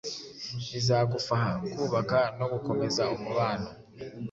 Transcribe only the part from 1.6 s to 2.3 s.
kubaka